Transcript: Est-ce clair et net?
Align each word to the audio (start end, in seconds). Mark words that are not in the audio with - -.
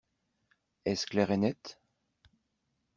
Est-ce 0.85 1.05
clair 1.05 1.29
et 1.29 1.37
net? 1.37 1.79